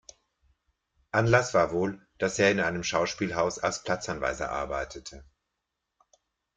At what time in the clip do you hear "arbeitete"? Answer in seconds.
4.49-5.23